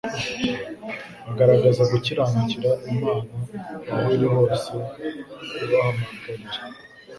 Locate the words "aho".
3.93-4.05